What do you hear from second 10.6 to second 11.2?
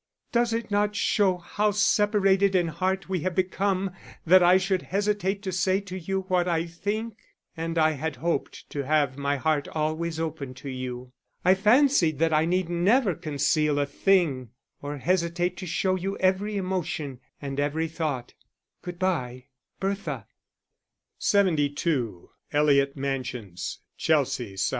you.